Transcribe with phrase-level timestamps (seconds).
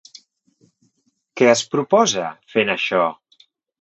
[1.41, 3.05] Què es proposa, fent això?